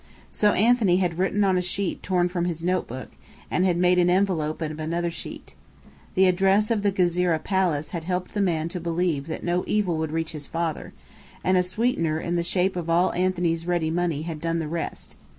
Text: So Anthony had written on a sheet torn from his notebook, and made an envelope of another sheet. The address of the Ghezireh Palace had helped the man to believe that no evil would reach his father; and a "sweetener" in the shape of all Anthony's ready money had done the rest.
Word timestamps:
So 0.31 0.53
Anthony 0.53 0.97
had 0.97 1.19
written 1.19 1.43
on 1.43 1.59
a 1.59 1.61
sheet 1.61 2.01
torn 2.01 2.27
from 2.27 2.45
his 2.45 2.63
notebook, 2.63 3.09
and 3.51 3.61
made 3.79 3.99
an 3.99 4.09
envelope 4.09 4.59
of 4.63 4.79
another 4.79 5.11
sheet. 5.11 5.53
The 6.15 6.25
address 6.25 6.71
of 6.71 6.81
the 6.81 6.91
Ghezireh 6.91 7.43
Palace 7.43 7.91
had 7.91 8.05
helped 8.05 8.33
the 8.33 8.41
man 8.41 8.67
to 8.69 8.79
believe 8.79 9.27
that 9.27 9.43
no 9.43 9.63
evil 9.67 9.97
would 9.99 10.11
reach 10.11 10.31
his 10.31 10.47
father; 10.47 10.93
and 11.43 11.55
a 11.55 11.61
"sweetener" 11.61 12.19
in 12.19 12.35
the 12.35 12.41
shape 12.41 12.75
of 12.75 12.89
all 12.89 13.13
Anthony's 13.13 13.67
ready 13.67 13.91
money 13.91 14.23
had 14.23 14.41
done 14.41 14.57
the 14.57 14.67
rest. 14.67 15.13